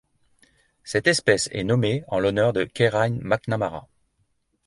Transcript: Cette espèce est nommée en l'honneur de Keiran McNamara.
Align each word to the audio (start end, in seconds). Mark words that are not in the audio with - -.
Cette 0.83 1.05
espèce 1.05 1.47
est 1.51 1.63
nommée 1.63 2.03
en 2.07 2.19
l'honneur 2.19 2.53
de 2.53 2.63
Keiran 2.63 3.11
McNamara. 3.21 3.87